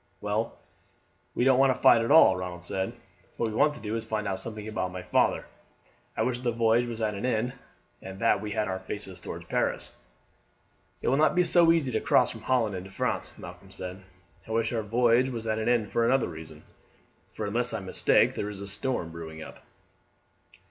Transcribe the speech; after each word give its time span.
"Well, 0.19 0.57
we 1.35 1.43
don't 1.43 1.59
want 1.59 1.75
to 1.75 1.79
fight 1.79 2.01
at 2.01 2.09
all," 2.09 2.35
Ronald 2.35 2.63
said. 2.63 2.93
"What 3.37 3.49
we 3.49 3.55
want 3.55 3.75
to 3.75 3.79
do 3.81 3.95
is 3.95 4.03
to 4.03 4.09
find 4.09 4.27
out 4.27 4.39
something 4.39 4.67
about 4.67 4.91
my 4.91 5.03
father. 5.03 5.45
I 6.17 6.23
wish 6.23 6.39
the 6.39 6.51
voyage 6.51 6.87
was 6.87 7.03
at 7.03 7.13
an 7.13 7.23
end, 7.23 7.53
and 8.01 8.17
that 8.17 8.41
we 8.41 8.49
had 8.49 8.67
our 8.67 8.79
faces 8.79 9.19
towards 9.19 9.45
Paris." 9.45 9.91
"It 11.03 11.07
will 11.09 11.17
not 11.17 11.35
be 11.35 11.43
so 11.43 11.71
easy 11.71 11.91
to 11.91 12.01
cross 12.01 12.31
from 12.31 12.41
Holland 12.41 12.75
into 12.75 12.89
France," 12.89 13.37
Malcolm 13.37 13.69
said. 13.69 14.01
"I 14.47 14.51
wish 14.53 14.73
our 14.73 14.81
voyage 14.81 15.29
was 15.29 15.45
at 15.45 15.59
an 15.59 15.69
end 15.69 15.91
for 15.91 16.03
another 16.03 16.27
reason, 16.29 16.63
for 17.35 17.45
unless 17.45 17.71
I 17.71 17.79
mistake 17.79 18.33
there 18.33 18.49
is 18.49 18.59
a 18.59 18.67
storm 18.67 19.11
brewing 19.11 19.43
up." 19.43 19.59